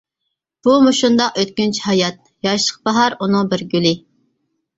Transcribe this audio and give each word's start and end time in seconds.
بۇ 0.67 0.71
مۇشۇنداق 0.85 1.37
ئۆتكۈنچى 1.41 1.83
ھايات، 1.89 2.17
ياشلىق 2.49 2.81
باھار 2.89 3.19
ئۇنىڭ 3.27 3.53
بىر 3.53 3.67
گۈلى. 3.77 3.95